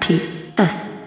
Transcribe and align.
RTS. 0.00 0.99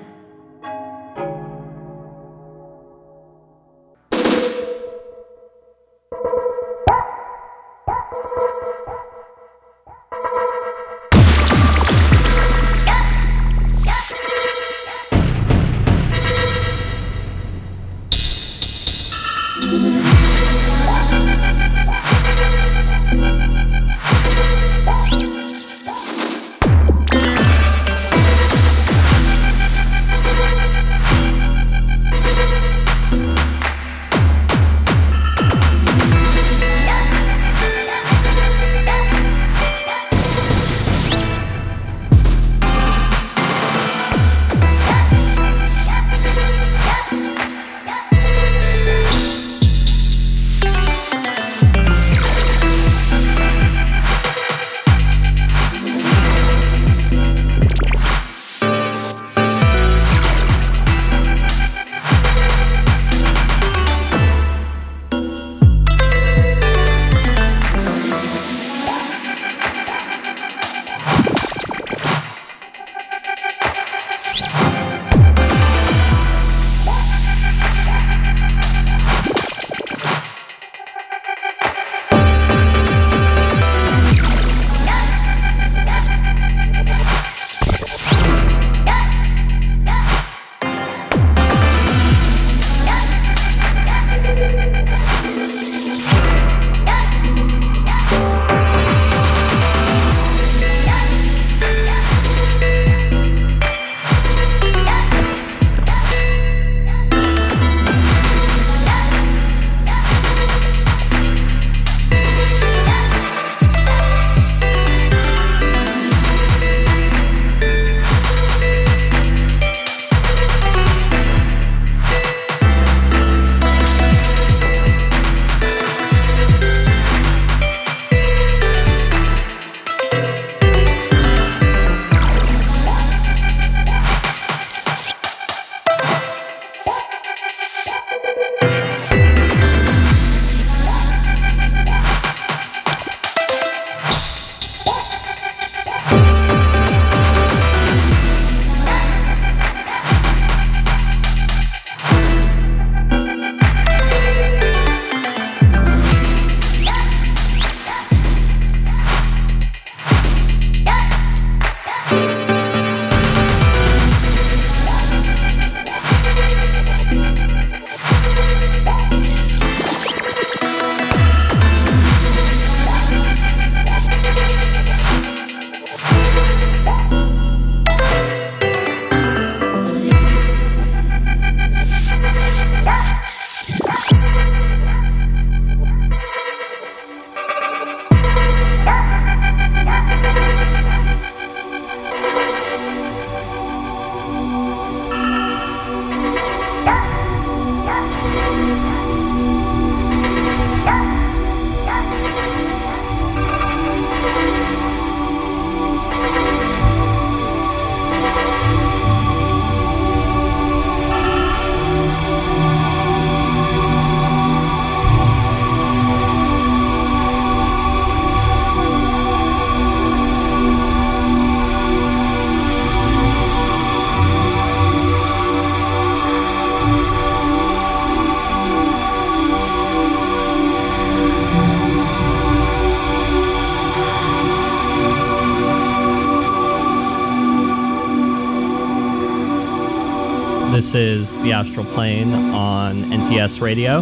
This 240.94 241.32
is 241.32 241.38
The 241.40 241.54
Astral 241.54 241.86
Plane 241.86 242.36
on 242.36 243.06
NTS 243.06 243.62
Radio. 243.62 244.02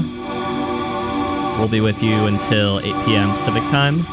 We'll 1.58 1.70
be 1.70 1.80
with 1.80 2.04
you 2.04 2.26
until 2.26 2.82
8 2.82 2.84
p.m. 3.06 3.32
Pacific 3.32 3.64
Time. 3.72 4.04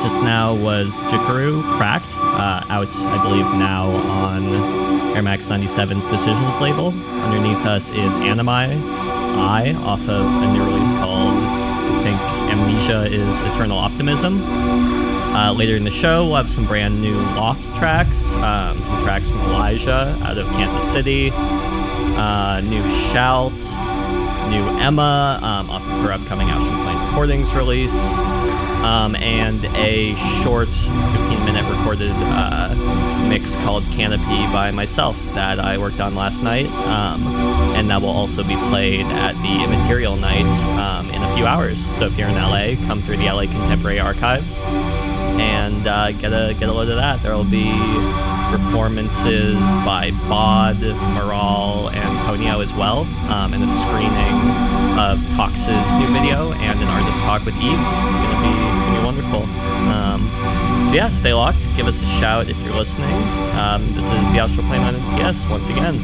Just 0.00 0.22
now 0.22 0.54
was 0.54 0.94
Jikaru 1.10 1.76
Cracked, 1.76 2.06
uh, 2.14 2.64
out, 2.68 2.86
I 2.94 3.20
believe, 3.24 3.46
now 3.46 3.90
on 3.90 5.16
Air 5.16 5.24
Max 5.24 5.48
97's 5.48 6.06
Decisions 6.06 6.60
label. 6.60 6.90
Underneath 7.20 7.66
us 7.66 7.90
is 7.90 8.16
Animi 8.18 8.48
I 8.48 9.74
off 9.74 10.02
of 10.02 10.26
a 10.26 10.52
new 10.52 10.62
release 10.62 10.92
called, 10.92 11.36
I 11.36 12.00
think, 12.04 12.20
Amnesia 12.52 13.06
is 13.06 13.40
Eternal 13.40 13.76
Optimism. 13.76 14.40
Uh, 15.30 15.52
later 15.52 15.76
in 15.76 15.84
the 15.84 15.90
show, 15.90 16.26
we'll 16.26 16.34
have 16.34 16.50
some 16.50 16.66
brand 16.66 17.00
new 17.00 17.14
Loft 17.14 17.62
tracks, 17.76 18.34
um, 18.34 18.82
some 18.82 19.00
tracks 19.00 19.28
from 19.28 19.40
Elijah 19.42 20.18
out 20.22 20.36
of 20.36 20.46
Kansas 20.48 20.90
City, 20.90 21.30
uh, 22.20 22.60
new 22.60 22.86
SHALT, 23.10 23.54
new 24.50 24.64
E.M.M.A. 24.76 25.38
um, 25.42 25.70
off 25.70 25.82
of 25.82 26.02
her 26.02 26.12
upcoming 26.12 26.50
Astral 26.50 26.82
Plane 26.82 27.06
Recordings 27.08 27.54
release, 27.54 28.14
um, 28.84 29.14
and 29.16 29.64
a 29.76 30.14
short 30.42 30.68
15 30.68 31.44
minute 31.46 31.64
recorded 31.70 32.12
uh, 32.12 32.74
mix 33.26 33.56
called 33.56 33.84
Canopy 33.92 34.52
by 34.52 34.70
myself 34.70 35.16
that 35.32 35.58
I 35.58 35.78
worked 35.78 36.00
on 36.00 36.14
last 36.14 36.42
night. 36.42 36.66
Um, 36.66 37.26
and 37.74 37.88
that 37.88 38.02
will 38.02 38.10
also 38.10 38.42
be 38.42 38.56
played 38.68 39.06
at 39.06 39.32
the 39.40 39.64
Immaterial 39.64 40.16
Night 40.16 40.44
um, 40.78 41.08
in 41.10 41.22
a 41.22 41.34
few 41.34 41.46
hours. 41.46 41.82
So 41.96 42.04
if 42.04 42.18
you're 42.18 42.28
in 42.28 42.34
LA, 42.34 42.74
come 42.86 43.00
through 43.00 43.16
the 43.16 43.32
LA 43.32 43.46
Contemporary 43.46 43.98
Archives 43.98 44.64
and 44.66 45.86
uh, 45.86 46.12
get 46.12 46.34
a 46.34 46.52
get 46.52 46.68
a 46.68 46.72
load 46.72 46.90
of 46.90 46.96
that. 46.96 47.22
There 47.22 47.34
will 47.34 47.44
be 47.44 47.70
performances 48.50 49.56
by 49.84 50.10
Bod, 50.28 50.80
Moral, 50.80 51.88
and 51.90 52.18
Ponyo 52.26 52.62
as 52.62 52.74
well, 52.74 53.00
um, 53.30 53.54
and 53.54 53.62
a 53.62 53.68
screening 53.68 54.50
of 54.98 55.20
Tox's 55.36 55.94
new 55.94 56.12
video 56.12 56.52
and 56.52 56.80
an 56.80 56.88
artist 56.88 57.20
talk 57.20 57.44
with 57.44 57.54
Eves. 57.56 57.92
It's 57.92 58.16
gonna 58.16 58.40
be 58.42 58.74
it's 58.74 58.84
gonna 58.84 58.98
be 58.98 59.04
wonderful. 59.04 59.42
Um, 59.88 60.86
so 60.88 60.94
yeah, 60.94 61.10
stay 61.10 61.32
locked. 61.32 61.60
Give 61.76 61.86
us 61.86 62.02
a 62.02 62.06
shout 62.06 62.48
if 62.48 62.58
you're 62.62 62.74
listening. 62.74 63.14
Um, 63.56 63.94
this 63.94 64.10
is 64.10 64.32
the 64.32 64.38
Astral 64.38 64.66
Plane 64.66 64.82
on 64.82 64.94
NTS 64.94 65.48
once 65.48 65.68
again. 65.68 66.00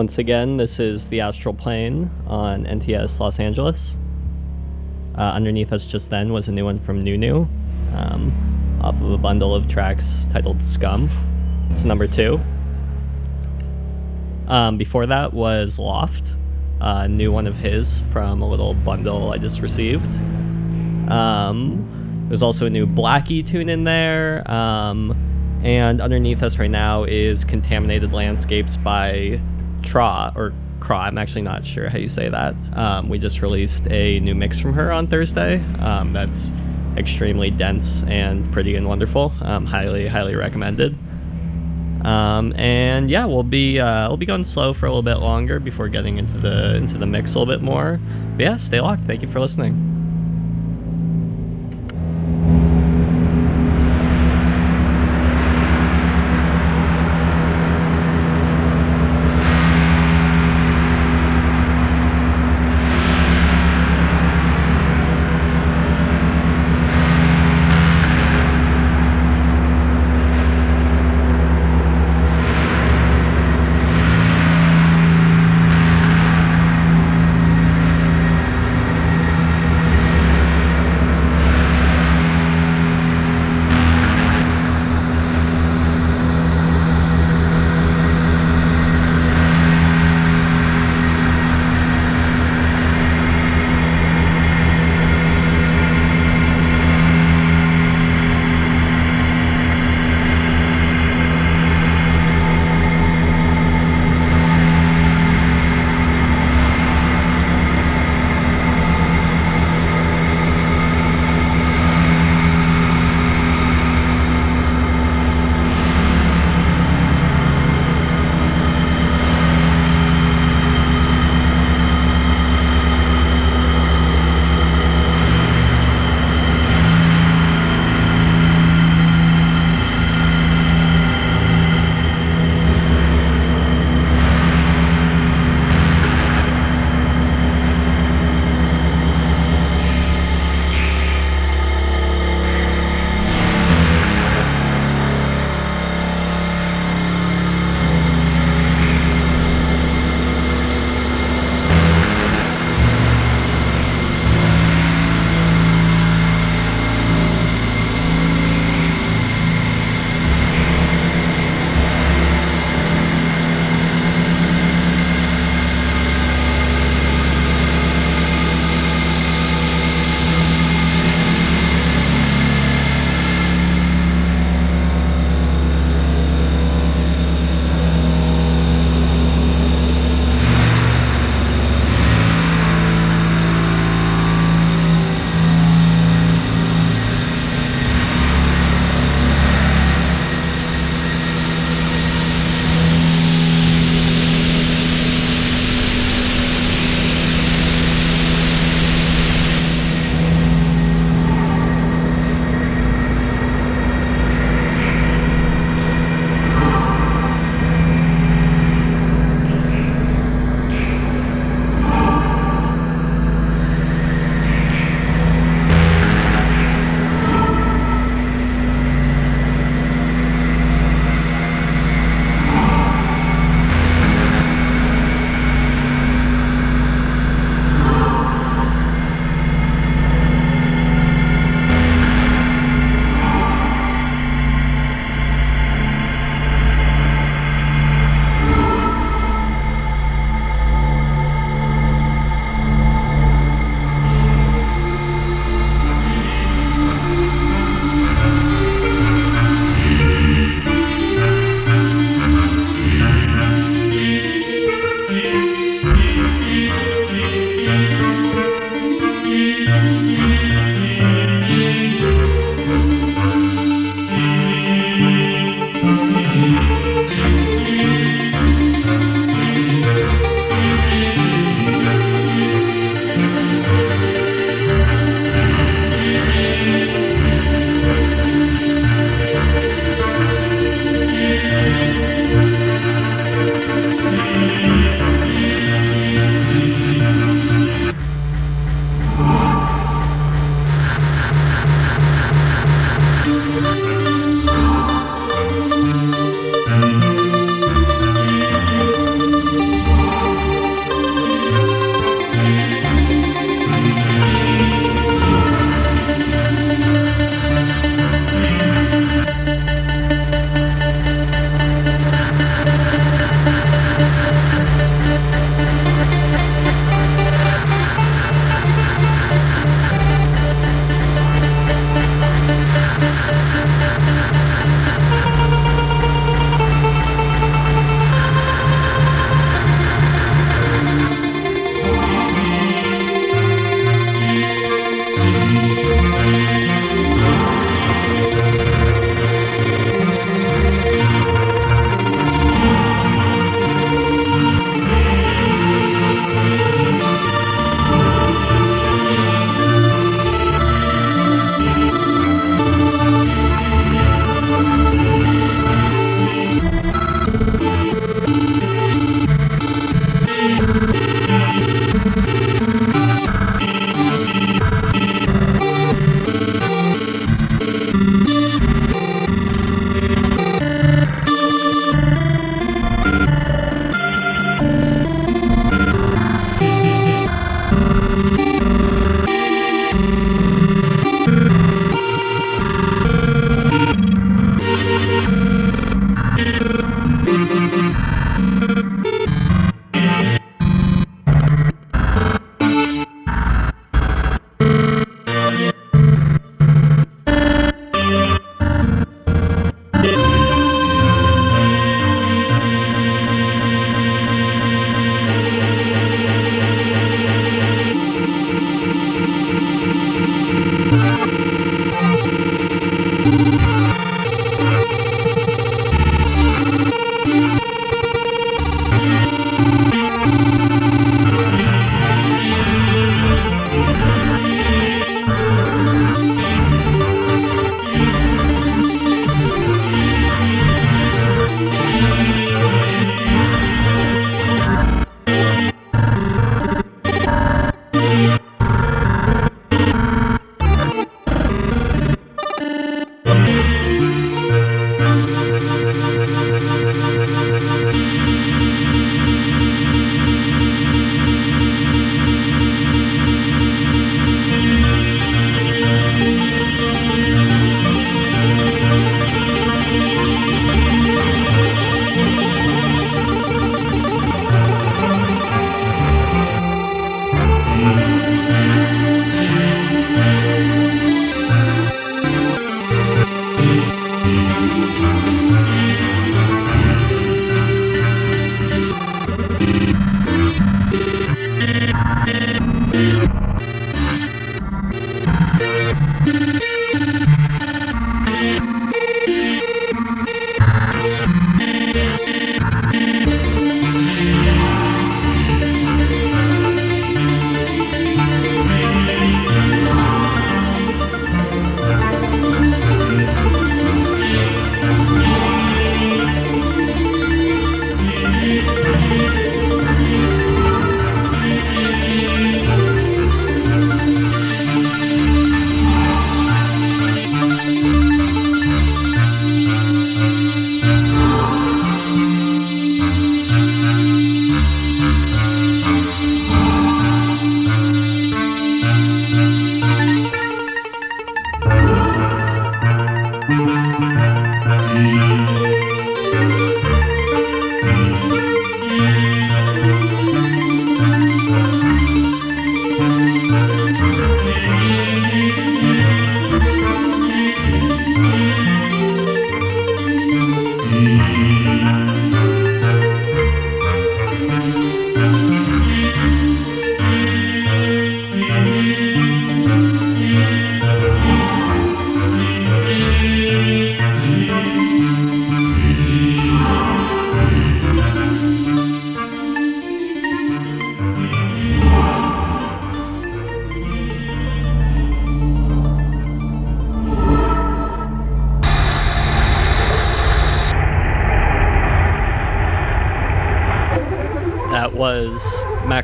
Once 0.00 0.16
again, 0.16 0.56
this 0.56 0.80
is 0.80 1.08
the 1.08 1.20
Astral 1.20 1.52
Plane 1.52 2.10
on 2.26 2.64
NTS 2.64 3.20
Los 3.20 3.38
Angeles. 3.38 3.98
Uh, 5.14 5.20
underneath 5.20 5.74
us 5.74 5.84
just 5.84 6.08
then 6.08 6.32
was 6.32 6.48
a 6.48 6.52
new 6.52 6.64
one 6.64 6.78
from 6.78 7.00
Nunu, 7.00 7.46
um, 7.94 8.78
off 8.82 8.98
of 9.02 9.10
a 9.10 9.18
bundle 9.18 9.54
of 9.54 9.68
tracks 9.68 10.26
titled 10.32 10.64
Scum. 10.64 11.10
It's 11.70 11.84
number 11.84 12.06
two. 12.06 12.40
Um, 14.48 14.78
before 14.78 15.04
that 15.04 15.34
was 15.34 15.78
Loft, 15.78 16.34
a 16.80 17.06
new 17.06 17.30
one 17.30 17.46
of 17.46 17.56
his 17.56 18.00
from 18.00 18.40
a 18.40 18.48
little 18.48 18.72
bundle 18.72 19.32
I 19.32 19.36
just 19.36 19.60
received. 19.60 20.10
Um, 21.10 22.24
there's 22.28 22.42
also 22.42 22.64
a 22.64 22.70
new 22.70 22.86
Blackie 22.86 23.46
tune 23.46 23.68
in 23.68 23.84
there. 23.84 24.50
Um, 24.50 25.60
and 25.62 26.00
underneath 26.00 26.42
us 26.42 26.58
right 26.58 26.70
now 26.70 27.04
is 27.04 27.44
Contaminated 27.44 28.14
Landscapes 28.14 28.78
by 28.78 29.42
Tra, 29.82 30.32
or 30.36 30.52
Cra. 30.80 30.98
I'm 30.98 31.18
actually 31.18 31.42
not 31.42 31.64
sure 31.64 31.88
how 31.88 31.98
you 31.98 32.08
say 32.08 32.28
that. 32.28 32.54
Um, 32.74 33.08
we 33.08 33.18
just 33.18 33.42
released 33.42 33.86
a 33.88 34.20
new 34.20 34.34
mix 34.34 34.58
from 34.58 34.72
her 34.74 34.90
on 34.90 35.06
Thursday. 35.06 35.62
Um, 35.78 36.12
that's 36.12 36.52
extremely 36.96 37.50
dense 37.50 38.02
and 38.04 38.50
pretty 38.52 38.76
and 38.76 38.86
wonderful. 38.88 39.32
Um, 39.40 39.66
highly, 39.66 40.06
highly 40.06 40.34
recommended. 40.34 40.98
Um, 42.04 42.54
and 42.56 43.10
yeah, 43.10 43.26
we'll 43.26 43.42
be 43.42 43.78
uh, 43.78 44.08
we'll 44.08 44.16
be 44.16 44.26
going 44.26 44.44
slow 44.44 44.72
for 44.72 44.86
a 44.86 44.88
little 44.88 45.02
bit 45.02 45.16
longer 45.16 45.60
before 45.60 45.88
getting 45.88 46.18
into 46.18 46.38
the 46.38 46.76
into 46.76 46.96
the 46.96 47.06
mix 47.06 47.34
a 47.34 47.38
little 47.38 47.52
bit 47.52 47.62
more. 47.62 48.00
But 48.36 48.42
yeah, 48.42 48.56
stay 48.56 48.80
locked. 48.80 49.04
Thank 49.04 49.22
you 49.22 49.28
for 49.28 49.40
listening. 49.40 49.89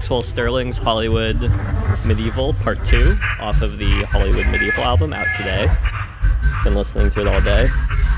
Maxwell 0.06 0.22
Sterling's 0.22 0.78
Hollywood 0.78 1.34
Medieval 2.06 2.54
Part 2.62 2.78
2 2.86 3.18
off 3.40 3.60
of 3.60 3.76
the 3.76 4.06
Hollywood 4.06 4.46
Medieval 4.46 4.84
album 4.84 5.12
out 5.12 5.26
today. 5.36 5.66
Been 6.62 6.76
listening 6.76 7.10
to 7.10 7.22
it 7.22 7.26
all 7.26 7.40
day. 7.40 7.66
It's 7.90 8.14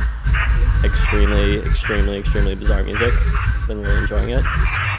extremely, 0.85 1.65
extremely, 1.65 2.19
extremely 2.19 2.55
bizarre 2.55 2.83
music. 2.83 3.15
Been 3.69 3.81
really 3.81 4.05
enjoying 4.05 4.37
it. 4.37 4.45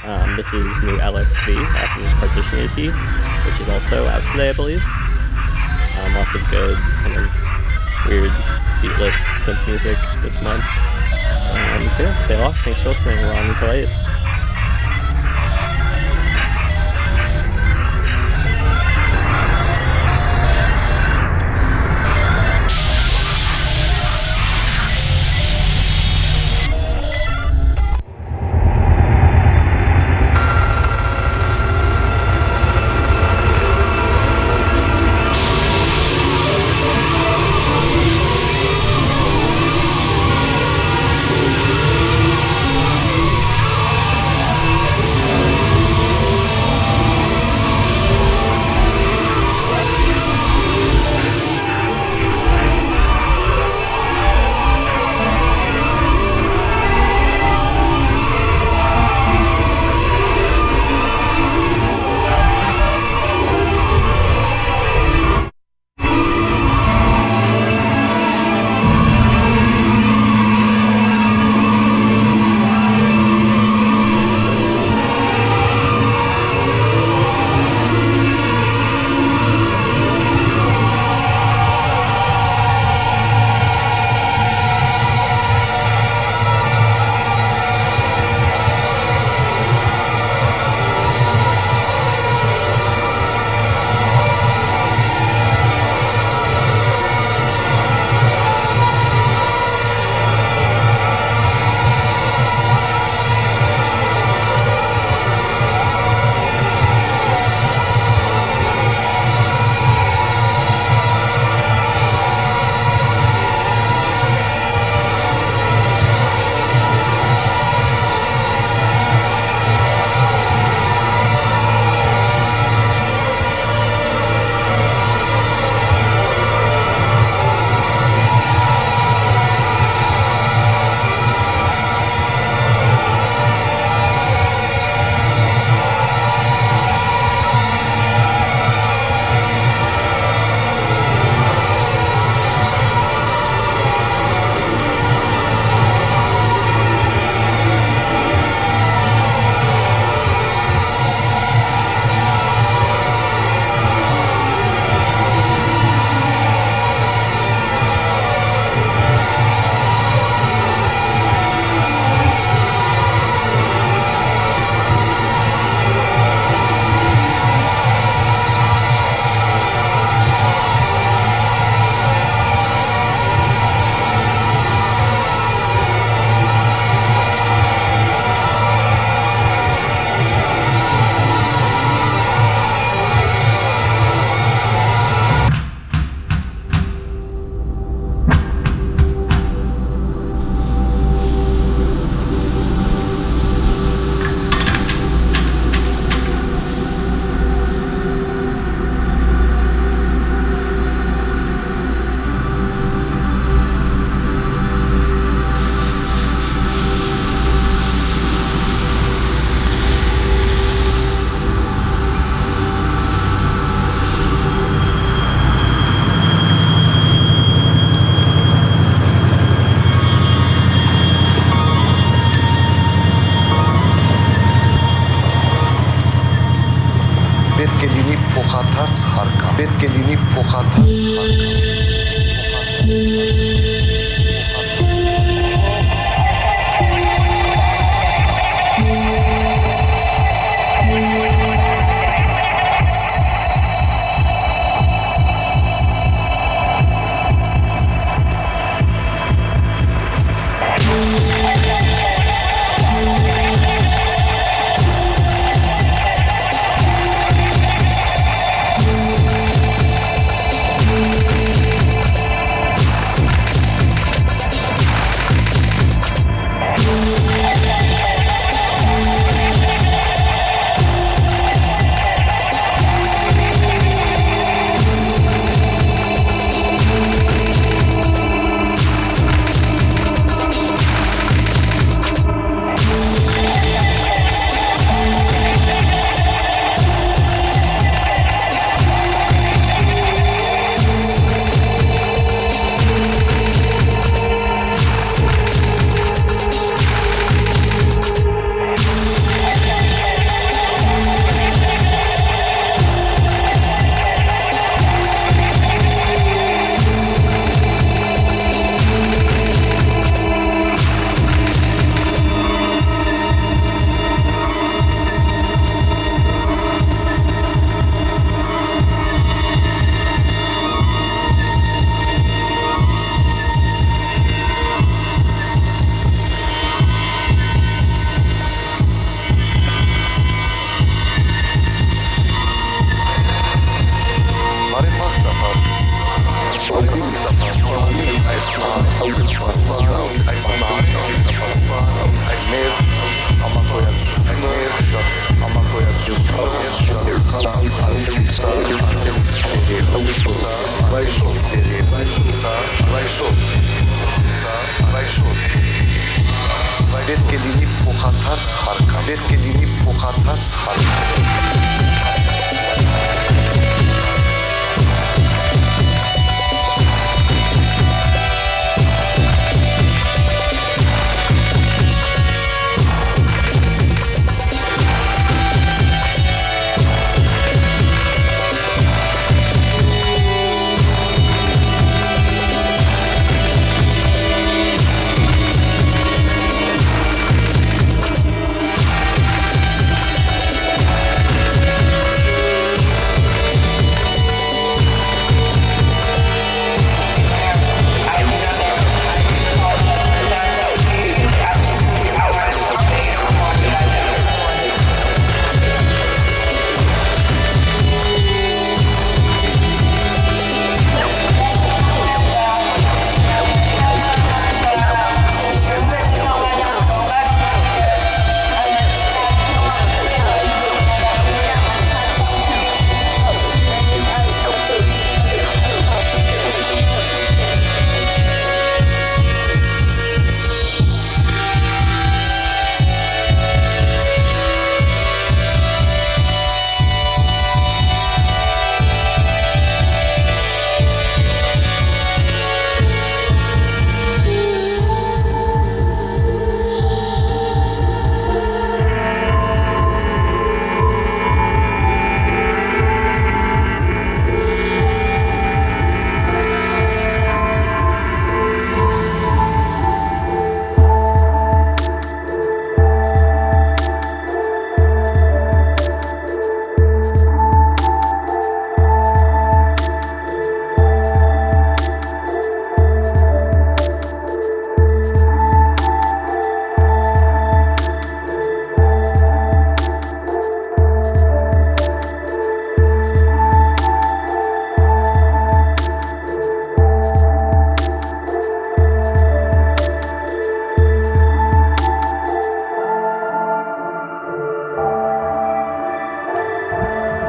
Um, 0.01 0.35
this 0.35 0.51
is 0.51 0.65
new 0.81 0.97
LXV 0.97 1.61
off 1.61 1.93
of 1.93 2.01
his 2.01 2.13
Partition 2.17 2.57
EP, 2.65 2.89
which 3.45 3.61
is 3.61 3.69
also 3.69 4.07
out 4.07 4.25
today, 4.31 4.49
I 4.49 4.53
believe. 4.53 4.81
Um, 4.81 6.15
lots 6.17 6.33
of 6.33 6.41
good, 6.49 6.75
kind 7.05 7.21
of 7.21 7.29
weird 8.09 8.33
beatless 8.81 9.13
synth 9.45 9.61
music 9.69 9.97
this 10.23 10.41
month. 10.41 10.65
Um, 11.53 11.85
so 11.93 12.01
yeah, 12.01 12.15
stay 12.15 12.41
locked. 12.41 12.57
Thanks 12.65 12.81
for 12.81 12.89
listening. 12.89 13.17
We're 13.17 13.35
on 13.35 13.45
until 13.45 13.69
8. 13.69 13.98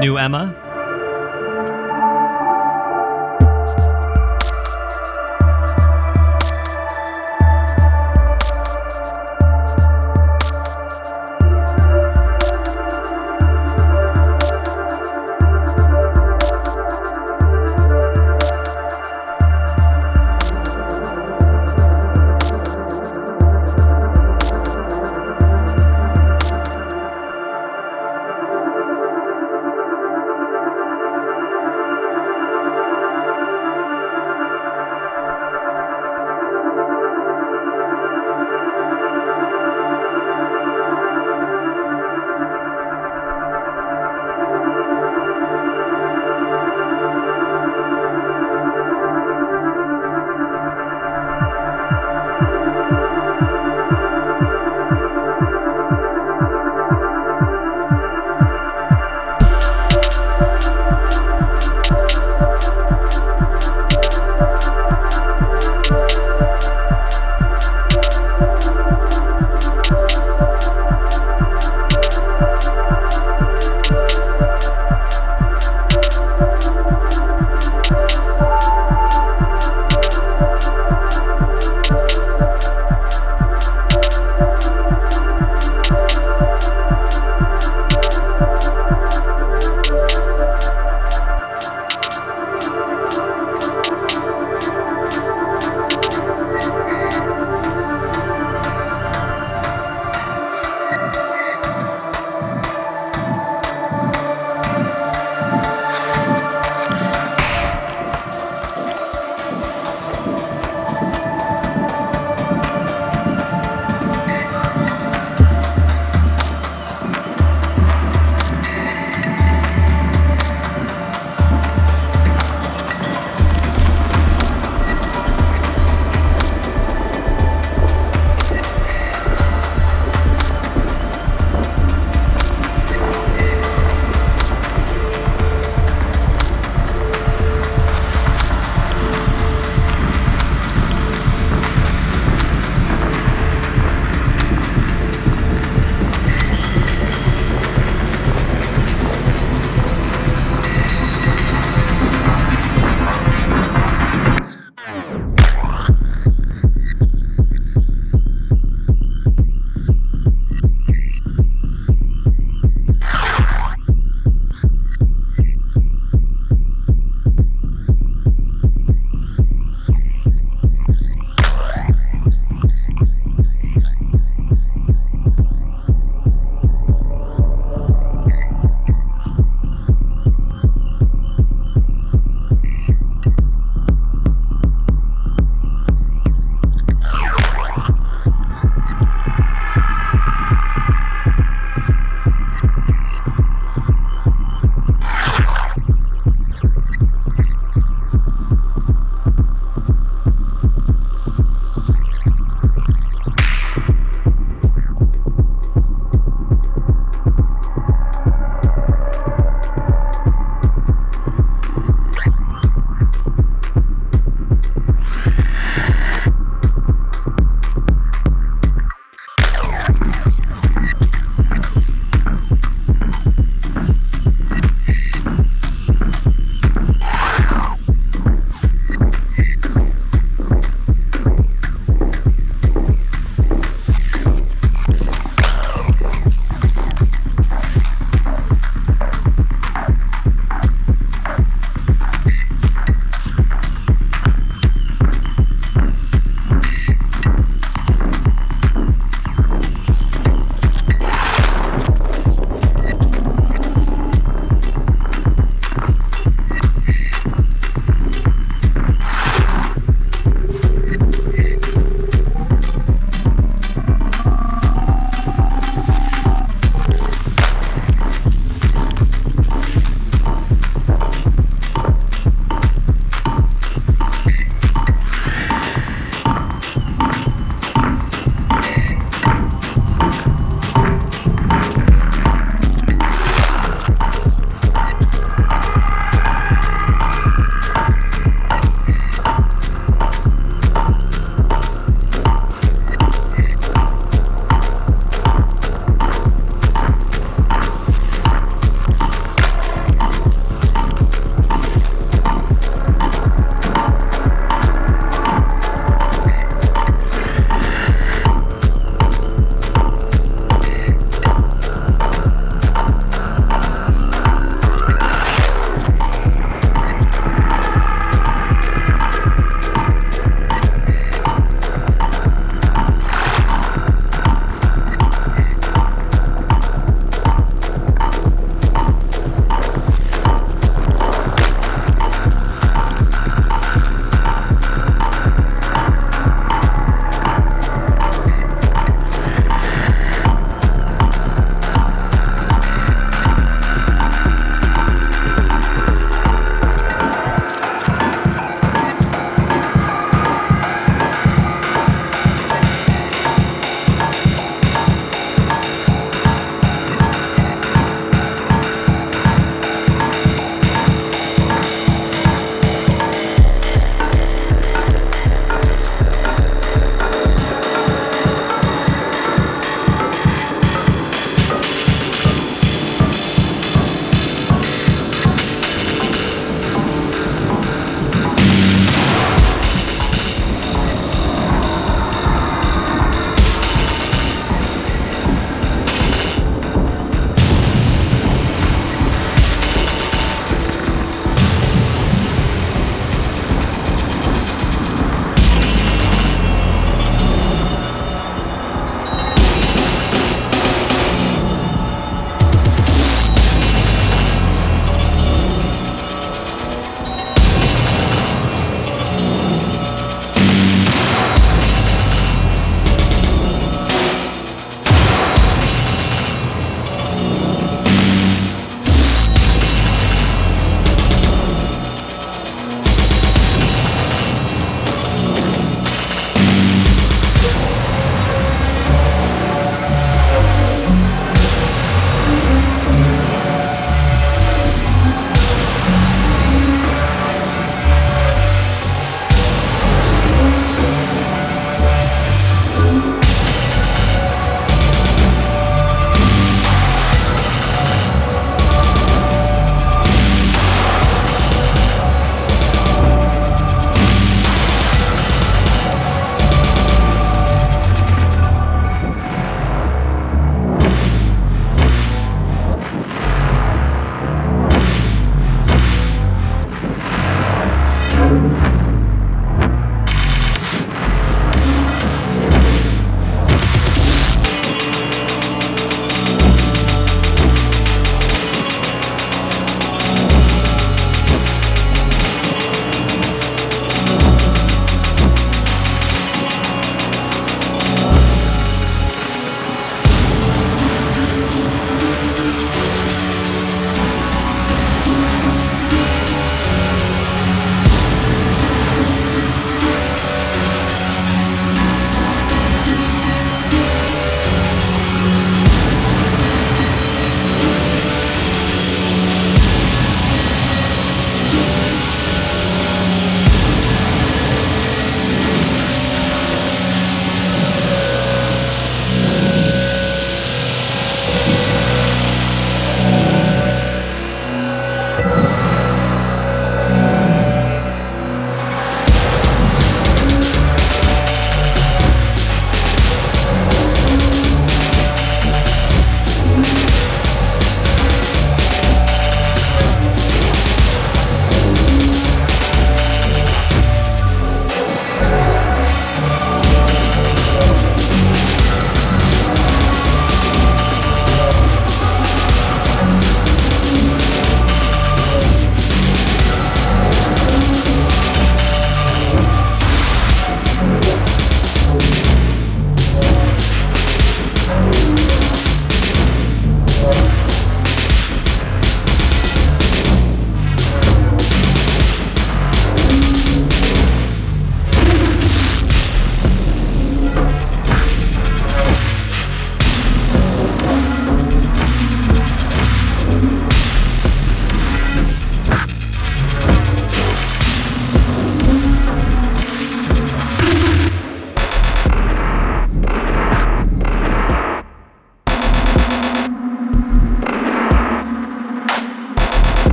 New 0.00 0.18
E.M.M.A. 0.18 0.71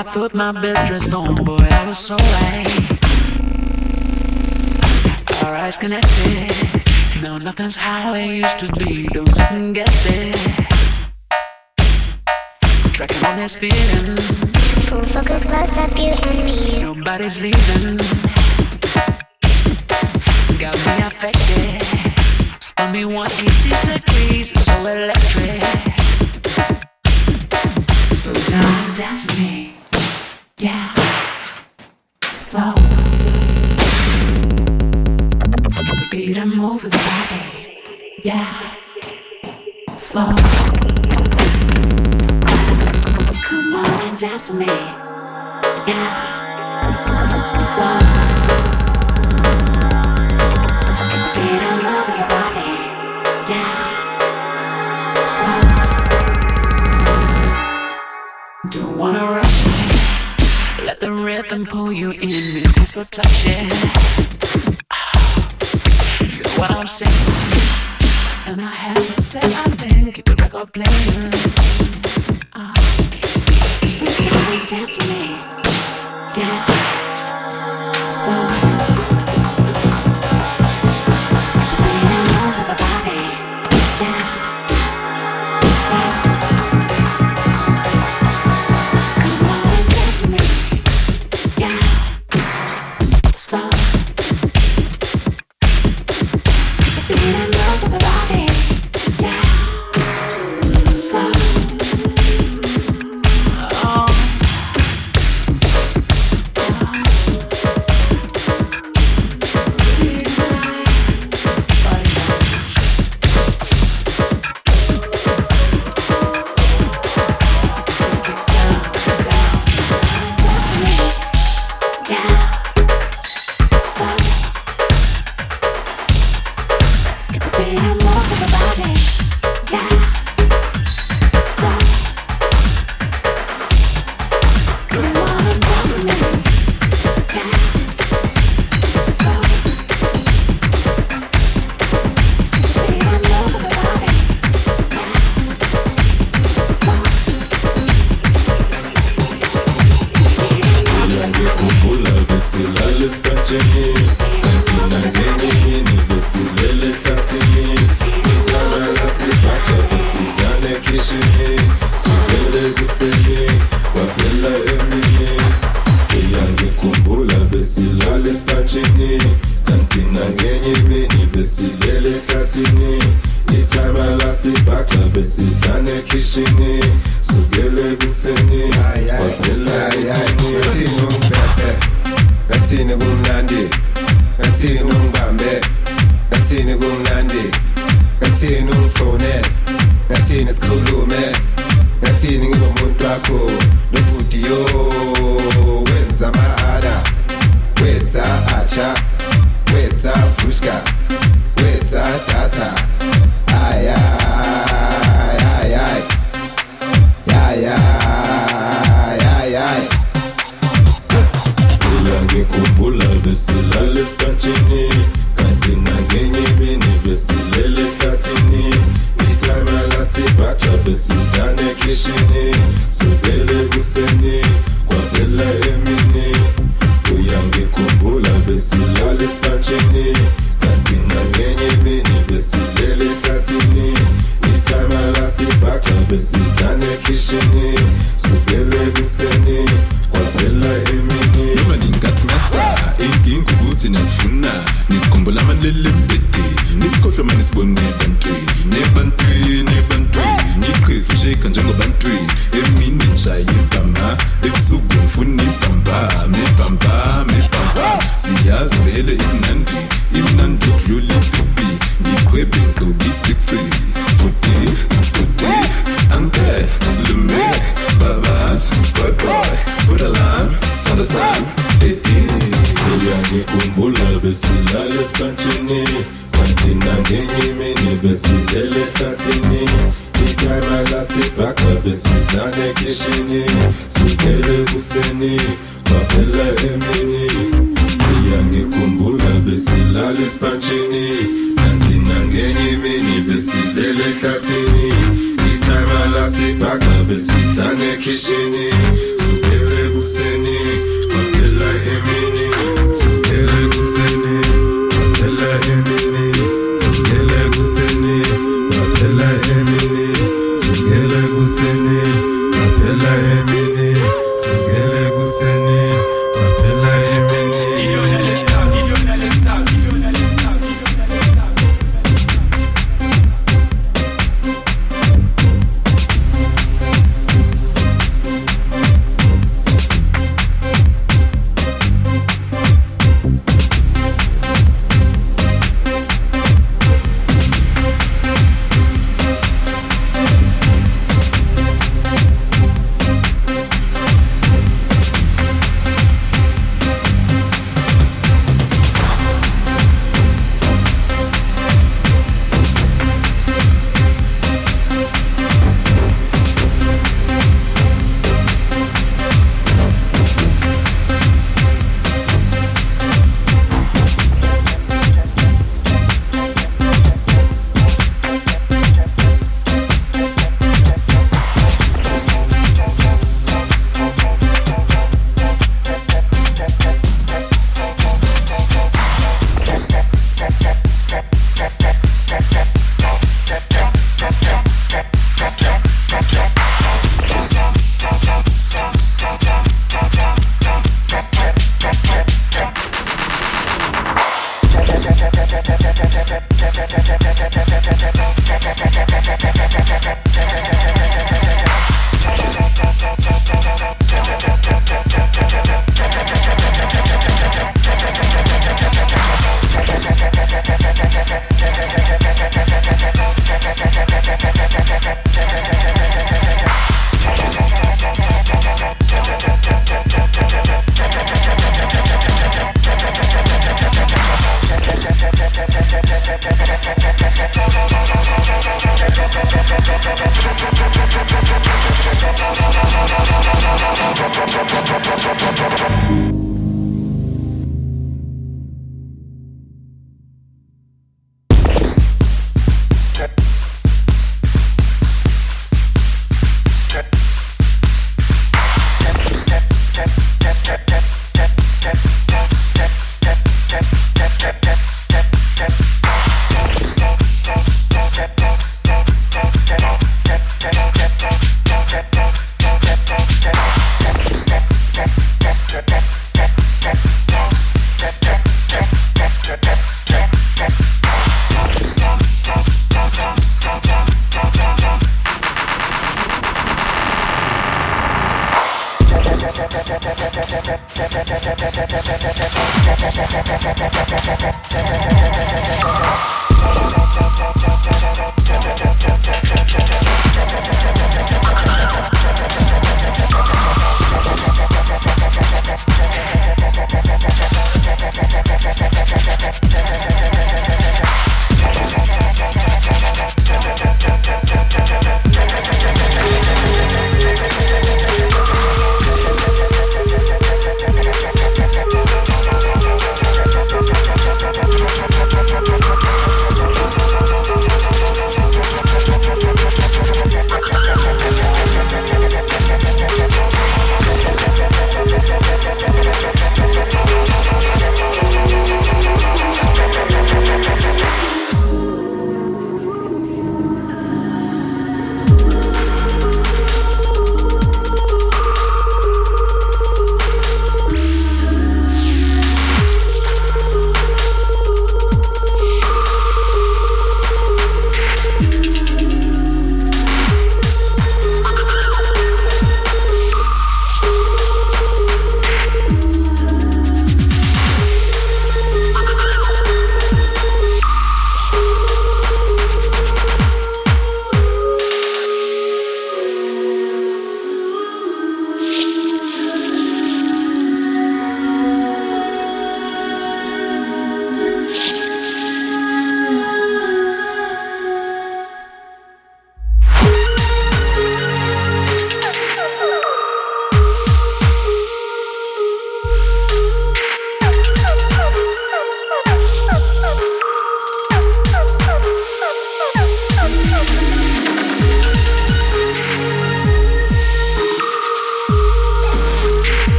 I 0.00 0.02
put 0.02 0.34
my 0.34 0.50
bedress 0.50 1.12
on, 1.12 1.34
boy, 1.44 1.58
I 1.60 1.86
was 1.86 1.98
so 1.98 2.16
right. 2.16 2.66
Our 5.44 5.54
eyes 5.54 5.76
connected. 5.76 6.50
No, 7.22 7.36
nothing's 7.36 7.76
how 7.76 8.14
it 8.14 8.24
used 8.24 8.58
to 8.60 8.72
be. 8.78 9.08
Don't 9.08 9.28
second 9.28 9.74
guess 9.74 10.06
it. 10.06 10.34
Tracking 12.94 13.26
on 13.26 13.36
this 13.36 13.54
feeling. 13.56 14.16
Focus 15.08 15.44
close 15.44 15.76
up, 15.76 15.94
you 15.98 16.14
and 16.14 16.44
me. 16.46 16.82
Nobody's 16.82 17.38
leaving. 17.38 18.19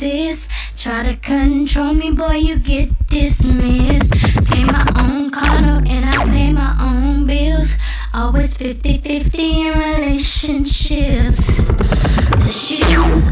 this. 0.00 0.48
Try 0.76 1.02
to 1.04 1.16
control 1.16 1.92
me, 1.92 2.10
boy, 2.10 2.36
you 2.36 2.58
get 2.58 3.06
dismissed. 3.06 4.12
Pay 4.46 4.64
my 4.64 4.84
own 4.98 5.30
condo 5.30 5.86
and 5.88 6.06
I 6.06 6.24
pay 6.30 6.52
my 6.52 6.74
own 6.80 7.26
bills. 7.26 7.74
Always 8.12 8.56
50 8.56 8.98
50 8.98 9.60
in 9.60 9.78
relationships. 9.78 11.58
The 11.58 12.50
shit 12.50 13.29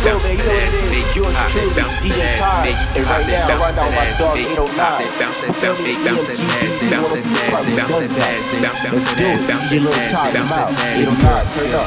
Go, 0.00 0.16
man. 0.24 0.32
You 0.32 0.44
know 0.44 0.56
what 0.56 0.72
it 0.72 0.96
is. 0.96 1.16
Yours 1.16 1.36
truly, 1.52 1.76
DJ 2.00 2.24
Ty. 2.40 2.72
And 2.96 3.04
right 3.04 3.26
now, 3.28 3.60
run 3.60 3.74
down 3.76 3.92
my 3.92 4.08
dog 4.16 4.38
809. 4.38 5.04
Feel 5.60 5.76
me? 5.84 5.92
EMG, 6.00 6.88
probably 7.52 7.76
does 7.76 8.08
that. 8.16 8.40
Let's 8.96 9.12
do 9.12 9.28
it. 9.28 9.44
DJ 9.44 9.84
Lil 9.84 9.92
Ty, 10.08 10.32
I'm 10.32 10.48
out. 10.56 10.72
809, 10.72 11.20
turn 11.52 11.74
up. 11.76 11.84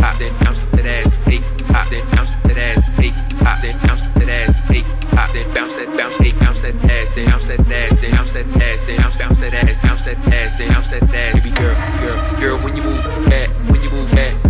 pop 0.00 0.16
that 0.18 0.32
bounce 0.40 0.60
that 0.60 0.86
ass, 0.86 1.12
hey, 1.28 1.40
pop 1.68 1.88
that 1.88 2.04
bounce 2.12 2.32
that 2.32 2.56
ass, 2.56 2.80
hey, 2.96 3.12
pop 3.44 3.60
that 3.60 3.76
bounce 3.84 4.04
that 4.04 4.28
ass, 4.28 4.52
hey, 4.68 4.82
pop 5.12 5.32
that 5.32 5.46
bounce 5.54 5.74
that 5.74 5.88
bounce, 5.96 6.16
hey, 6.16 6.32
bounce 6.40 6.60
that 6.60 6.76
ass, 6.84 7.14
they 7.14 7.24
bounce 7.24 7.46
that 7.46 7.60
ass, 7.60 8.00
they 8.00 8.10
bounce 8.10 8.32
that 8.32 8.46
ass, 8.62 8.80
they 8.84 8.96
bounce 8.96 9.16
bounce 9.18 9.38
that 9.38 9.54
ass, 9.54 9.78
bounce 9.80 10.02
that 10.04 10.18
ass, 10.32 10.58
they 10.58 10.68
bounce 10.68 10.88
that 10.88 11.02
ass, 11.12 11.34
baby 11.34 11.50
girl, 11.56 11.76
girl, 12.00 12.40
girl, 12.40 12.58
when 12.64 12.76
you 12.76 12.82
move 12.82 13.04
that, 13.28 13.48
when 13.68 13.82
you 13.82 13.90
move 13.90 14.10
that, 14.12 14.43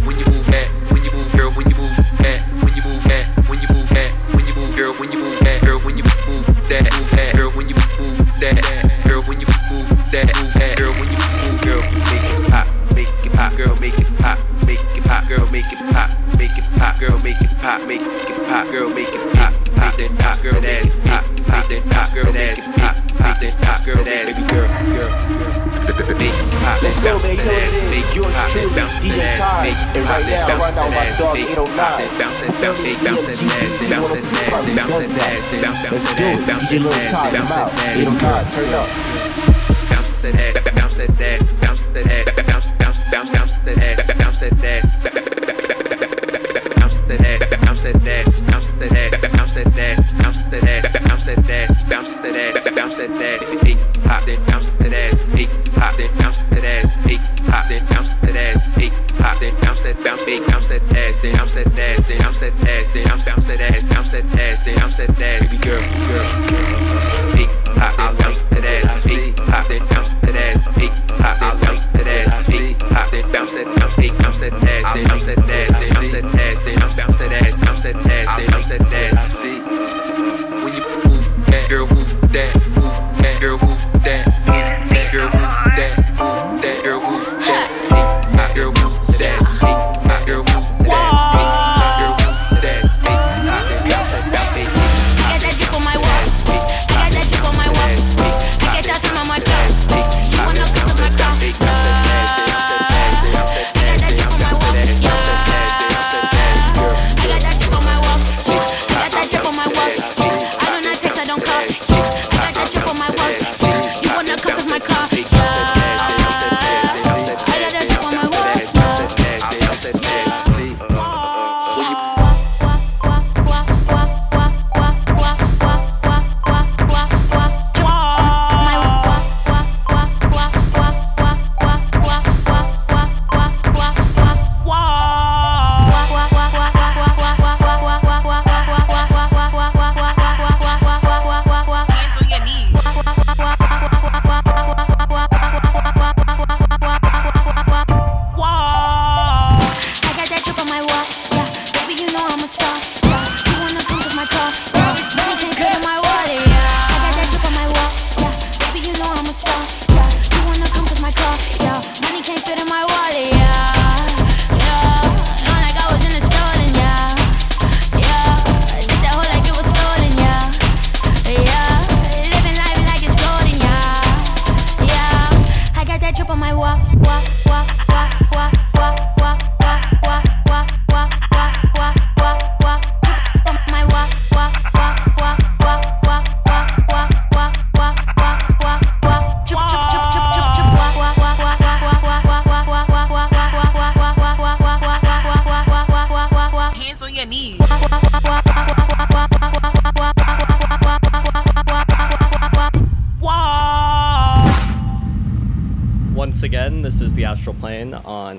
make 13.85 14.01
it 14.01 14.19
pop, 14.19 14.39
make 14.67 14.81
it 14.97 15.05
pop, 15.05 15.29
girl, 15.29 15.45
make 15.53 15.69
it 15.69 15.79
pop, 15.93 16.09
make 16.39 16.57
it 16.57 16.65
pop, 16.81 16.99
girl, 16.99 17.19
make 17.21 17.37
it 17.37 17.53
pop, 17.61 17.85
make 17.87 18.01
it 18.01 18.49
pop, 18.49 18.65
girl, 18.73 18.89
make 18.89 19.13
it 19.13 19.21
pop, 19.37 19.53
pop 19.77 19.93
that 20.01 20.09
pop, 20.17 20.41
girl, 20.41 20.57
that 20.57 20.89
pop, 21.05 21.25
pop 21.45 21.69
that 21.69 21.85
pop, 21.93 22.09
girl, 22.17 22.33
that 22.33 22.57
pop, 22.81 22.97
pop 23.21 23.37
that 23.45 23.53
pop, 23.61 23.85
girl, 23.85 24.01
that 24.01 24.25
baby 24.25 24.41
girl, 24.49 24.65
girl, 24.89 25.13
girl. 25.13 25.45
Let's 26.81 27.01
go, 27.01 27.19
man. 27.21 27.37
You 27.37 27.45
know 27.45 27.53
what 27.53 27.69
it 27.77 27.93
is. 27.93 28.17
Yours 28.17 28.33
truly, 28.53 28.73
DJ 29.05 29.37
Ty. 29.37 29.69
And 29.69 30.05
right 30.09 30.25
now, 30.33 30.59
run 30.59 30.75
down 30.75 30.91
my 30.91 31.05
dog 31.19 31.37
809. 31.37 32.25
Feel 32.57 32.73
me? 32.81 32.97
EMG, 33.05 33.41
probably 34.49 34.75
does 34.75 35.13
that. 35.13 35.93
Let's 35.93 36.09
do 36.17 36.25
it. 36.25 36.41
DJ 36.41 36.81
Lil 36.81 36.93
Ty, 37.13 37.37
I'm 37.37 37.53
out. 37.53 37.73
809, 37.85 38.49
turn 38.49 38.75
up. 38.75 38.89
bounce 39.93 40.11
that 40.23 40.33
bounce 40.55 40.65
that 40.65 40.75
bounce 40.75 40.97
that 40.97 41.44
that 43.65 43.79
ass, 43.79 44.19
bounce 44.19 44.39
that 44.41 44.53
ass, 44.65 44.85
bounce 46.77 46.97
that 47.09 47.21
ass, 47.25 47.57
bounce 47.65 47.83
that 47.83 48.07
ass, 48.07 48.43
bounce 48.45 48.69
that 48.73 48.93
ass, 48.93 49.29
bounce 49.37 49.53
that 49.55 49.79
ass, 49.79 50.15
bounce 50.23 50.45
that 50.45 50.65
ass, 50.69 51.09
bounce 51.09 51.25
that 51.25 51.51
ass, 51.51 51.75
bounce 51.81 52.05
that 52.05 52.75
bounce 52.77 52.97
that 52.97 53.17
ass, 53.17 53.79
pop 54.05 54.25
that, 54.25 54.47
bounce 54.47 54.67
that 54.69 54.93
ass, 54.93 55.19
hey, 55.33 55.47
pop 55.73 55.97
that, 55.97 56.17
bounce 56.19 56.39
that 56.39 56.65
ass, 56.65 56.91
hey, 57.07 57.19
pop 57.51 57.69
that, 57.69 57.89
bounce 57.91 58.11
that 58.11 58.37
ass, 58.37 58.61
hey, 58.77 58.91
pop 59.19 59.39
that, 59.41 59.61
bounce 59.63 59.83
that, 59.83 59.97
bounce, 60.05 60.25
bounce 60.51 60.69
that 60.69 60.83
ass, 60.97 61.21
they 61.23 61.33
bounce 61.33 61.53
that 61.55 61.79
ass, 61.79 62.07
they 62.07 62.19
bounce 62.19 62.39
that 62.39 62.69
ass, 62.69 62.93
they 62.93 63.05
bounce, 63.05 63.25
bounce 63.25 63.44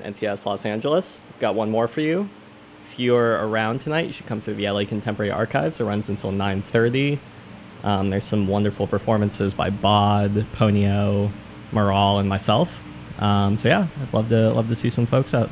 NTS 0.06 0.46
Los 0.46 0.64
Angeles. 0.64 1.22
Got 1.40 1.54
one 1.54 1.70
more 1.70 1.88
for 1.88 2.00
you. 2.00 2.28
If 2.82 2.98
you're 2.98 3.46
around 3.46 3.80
tonight, 3.80 4.06
you 4.06 4.12
should 4.12 4.26
come 4.26 4.40
through 4.40 4.54
the 4.54 4.68
LA 4.68 4.84
Contemporary 4.84 5.30
Archives. 5.30 5.80
It 5.80 5.84
runs 5.84 6.08
until 6.08 6.32
9:30. 6.32 7.18
Um, 7.84 8.10
there's 8.10 8.24
some 8.24 8.48
wonderful 8.48 8.86
performances 8.86 9.54
by 9.54 9.70
Bod, 9.70 10.46
Ponyo, 10.54 11.30
Moral, 11.72 12.18
and 12.18 12.28
myself. 12.28 12.80
Um, 13.18 13.56
so 13.56 13.68
yeah, 13.68 13.86
I'd 14.00 14.12
love 14.12 14.28
to 14.30 14.52
love 14.52 14.68
to 14.68 14.76
see 14.76 14.90
some 14.90 15.06
folks 15.06 15.34
out. 15.34 15.50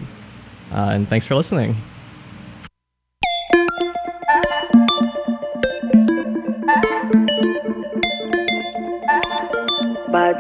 Uh, 0.72 0.90
and 0.92 1.08
thanks 1.08 1.26
for 1.26 1.34
listening. 1.34 1.76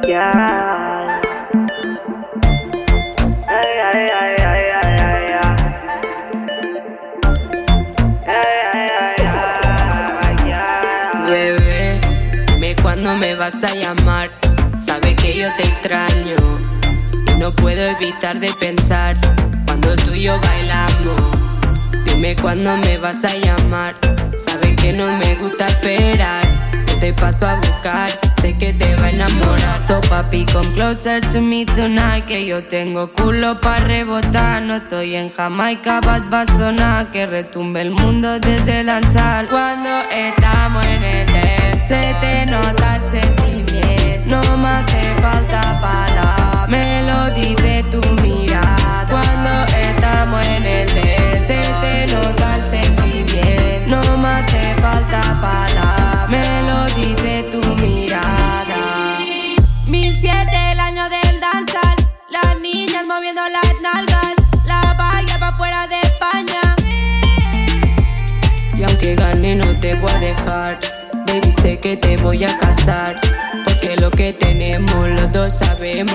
Girl. 0.06 0.73
Vas 13.44 13.62
a 13.62 13.74
llamar. 13.74 14.30
Sabe 14.82 15.14
que 15.14 15.36
yo 15.36 15.46
te 15.58 15.64
extraño 15.64 16.36
y 17.28 17.38
no 17.38 17.54
puedo 17.54 17.82
evitar 17.90 18.40
de 18.40 18.50
pensar 18.54 19.18
cuando 19.66 19.94
tú 19.96 20.14
y 20.14 20.22
yo 20.22 20.40
bailamos. 20.40 21.32
Dime 22.06 22.36
cuándo 22.36 22.74
me 22.78 22.96
vas 22.96 23.22
a 23.22 23.36
llamar. 23.36 23.96
Sabe 24.46 24.74
que 24.76 24.94
no 24.94 25.18
me 25.18 25.34
gusta 25.34 25.66
esperar. 25.66 26.46
Yo 26.86 26.98
te 27.00 27.12
paso 27.12 27.46
a 27.46 27.56
buscar. 27.56 28.10
Que 28.52 28.72
te 28.74 28.94
va 28.96 29.06
a 29.06 29.10
enamorar. 29.10 29.78
So 29.78 30.00
papi, 30.02 30.44
come 30.52 30.70
closer 30.74 31.20
to 31.30 31.40
me 31.40 31.64
tonight. 31.64 32.26
Que 32.26 32.44
yo 32.44 32.62
tengo 32.64 33.10
culo 33.12 33.60
pa' 33.60 33.78
rebotar. 33.78 34.62
No 34.62 34.76
estoy 34.76 35.16
en 35.16 35.30
Jamaica, 35.30 36.00
bad 36.00 36.22
va 36.32 36.42
a 36.42 36.46
sonar. 36.46 37.06
Que 37.10 37.26
retumbe 37.26 37.80
el 37.80 37.90
mundo 37.90 38.38
desde 38.38 38.84
danzar. 38.84 39.46
Cuando 39.46 39.90
estamos 40.10 40.86
en 40.86 41.04
el 41.04 41.26
dance, 41.26 41.86
se 41.88 42.14
te 42.20 42.46
nota 42.46 42.96
el 42.96 43.02
sentimiento. 43.10 44.26
No 44.26 44.58
me 44.58 44.68
hace 44.68 45.20
falta 45.20 45.80
palabras, 45.80 46.68
me 46.68 47.02
lo 47.04 47.26
dice 47.34 47.84
tu 47.90 48.00
mirada. 48.22 49.06
Cuando 49.08 49.50
estamos 49.88 50.44
en 50.46 50.66
el 50.66 50.86
dance, 50.88 51.46
se 51.46 51.60
te 51.80 52.12
nota 52.12 52.56
el 52.56 52.64
sentimiento. 52.64 53.88
No 53.88 54.18
me 54.18 54.28
hace 54.28 54.74
falta 54.80 55.20
palabras, 55.40 56.03
moviendo 63.14 63.42
las 63.48 63.80
nalgas, 63.80 64.34
la 64.66 64.80
valla 64.98 65.38
pa' 65.38 65.56
fuera 65.56 65.86
de 65.86 66.00
España. 66.00 66.62
Y 68.76 68.82
aunque 68.82 69.14
gane 69.14 69.54
no 69.54 69.66
te 69.80 69.94
voy 69.94 70.10
a 70.10 70.18
dejar. 70.18 70.80
Baby 71.26 71.52
sé 71.52 71.78
que 71.78 71.96
te 71.96 72.16
voy 72.18 72.44
a 72.44 72.58
casar 72.58 73.18
Porque 73.64 73.96
lo 74.00 74.10
que 74.10 74.32
tenemos 74.32 75.08
los 75.10 75.32
dos 75.32 75.54
sabemos. 75.54 76.14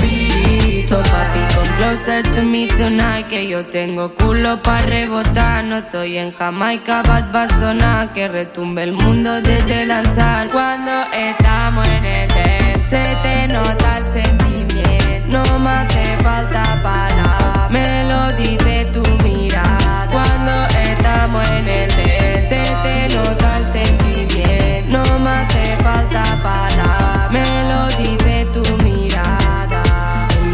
Be 0.00 0.80
So 0.80 0.96
papi 0.96 1.54
come 1.54 1.68
closer 1.76 2.22
to 2.32 2.42
me 2.42 2.66
tonight 2.66 3.28
Que 3.28 3.46
yo 3.46 3.64
tengo 3.66 4.14
culo 4.14 4.62
pa' 4.62 4.82
rebotar. 4.82 5.64
No 5.64 5.76
estoy 5.76 6.18
en 6.18 6.32
Jamaica, 6.32 7.02
bad 7.02 7.34
va 7.34 7.42
a 7.44 7.48
sonar 7.48 8.12
Que 8.14 8.28
retumbe 8.28 8.82
el 8.82 8.92
mundo 8.92 9.40
desde 9.42 9.86
lanzar 9.86 10.48
Cuando 10.48 10.92
estamos 11.12 11.86
en 11.88 12.04
el 12.04 12.28
dance 12.28 12.88
Se 12.88 13.16
te 13.22 13.48
nota 13.48 13.98
el 13.98 14.12
sentimiento 14.12 14.55
No 15.28 15.42
me 15.58 15.70
hace 15.70 16.16
falta 16.22 16.62
palabras 16.82 17.70
Me 17.70 18.04
lo 18.08 18.28
dice 18.36 18.86
tu 18.92 19.02
mirada. 19.24 20.08
Cuando 20.10 20.52
estamos 20.90 21.44
en 21.58 21.68
el 21.68 21.88
D 21.90 22.42
Se 22.42 22.62
te 22.82 23.14
nota 23.14 23.58
el 23.58 23.66
sentimiento. 23.66 24.98
No 24.98 25.18
me 25.18 25.30
hace 25.30 25.76
falta 25.82 26.22
palabras 26.42 27.32
Me 27.32 27.44
lo 27.70 27.88
dice 27.98 28.46
tu 28.52 28.62
mirada. 28.84 29.82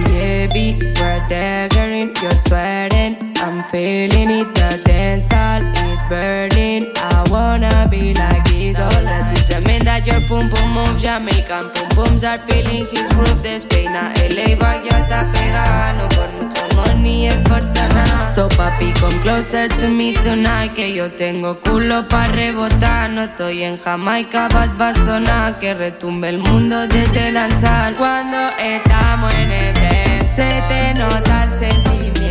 Baby, 0.07 0.79
we're 0.99 1.21
daggering 1.29 2.13
You're 2.23 2.35
sweating 2.37 3.32
I'm 3.43 3.65
feeling 3.65 4.31
it 4.31 4.55
The 4.55 4.81
dance 4.87 5.27
It's 5.29 6.07
burning. 6.07 6.93
I 6.95 7.27
wanna 7.29 7.89
be 7.91 8.15
like 8.15 8.45
this 8.45 8.79
All 8.79 9.03
that 9.03 9.35
is 9.35 9.49
tremenda 9.51 9.99
Your 10.07 10.21
pum 10.29 10.49
pum 10.49 10.71
moves 10.75 11.03
Jamaican 11.03 11.71
pum 11.75 11.89
pums 11.91 12.23
are 12.23 12.39
feeling. 12.47 12.87
His 12.87 13.11
groove 13.11 13.43
Despeina 13.43 14.15
LA 14.31 14.55
va 14.63 14.79
ya 14.87 14.95
está 14.95 15.27
pegada 15.33 15.93
No 15.99 16.09
por 16.15 16.31
mucho 16.39 16.63
money 16.77 17.27
es 17.27 17.41
nada 17.51 18.27
So 18.27 18.49
papi 18.49 18.95
come 19.01 19.19
closer 19.23 19.69
to 19.69 19.89
me 19.89 20.15
tonight 20.15 20.75
Que 20.75 20.95
yo 20.95 21.11
tengo 21.11 21.59
culo 21.61 22.07
pa' 22.09 22.29
rebotar. 22.29 23.11
No 23.11 23.23
estoy 23.23 23.65
en 23.65 23.77
Jamaica 23.77 24.49
bad 24.51 24.71
va 24.81 24.91
a 24.91 24.95
sonar 24.95 25.59
Que 25.59 25.75
retumbe 25.75 26.29
el 26.29 26.39
mundo 26.39 26.87
desde 26.87 27.33
danzar 27.33 27.95
Cuando 27.97 28.39
estamos 28.57 29.35
en 29.35 29.51
el 29.51 29.75
dance 29.75 30.29
Se 30.29 30.49
te 30.69 30.95
nota 30.95 31.45
el 31.45 31.59
sentimiento 31.59 32.22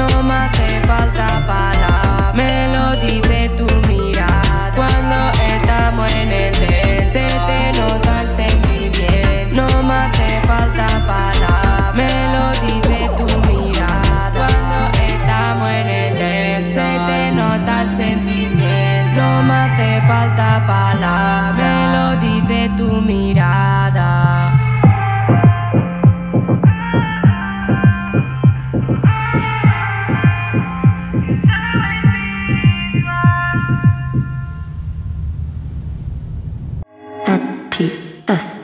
No 0.00 0.22
me 0.22 0.34
hace 0.34 0.80
falta 0.86 1.26
palabras 1.46 2.34
Me 2.34 2.72
lo 2.72 2.90
dice 2.92 3.50
tu 3.50 3.66
mirada. 3.86 4.72
Cuando 4.74 5.16
estamos 5.52 6.10
en 6.12 6.32
el 6.32 6.52
dance 6.54 7.02
Se 7.12 7.26
te 7.48 7.78
nota 7.78 8.22
el 8.22 8.30
sentimiento. 8.30 9.60
No 9.60 9.82
me 9.82 9.94
hace 9.94 10.40
falta 10.46 10.86
palabras 11.06 11.94
Me 11.94 12.08
lo 12.34 12.44
dice 12.64 13.10
tu 13.18 13.26
mirada. 13.48 14.32
Cuando 14.40 14.78
estamos 15.06 15.68
en 15.68 15.88
el 15.88 16.12
dance 16.14 16.72
Se 16.72 16.90
te 17.08 17.32
nota 17.32 17.82
el 17.82 17.92
sentimiento. 17.92 19.20
No 19.20 19.42
me 19.42 19.54
hace 19.54 20.00
falta 20.06 20.64
palabras 20.66 21.56
Me 21.56 21.74
lo 21.94 22.06
dice 22.26 22.70
tu 22.74 23.02
mirada 23.02 24.39
NTS 38.30 38.59